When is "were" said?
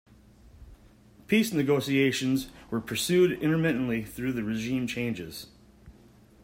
2.71-2.81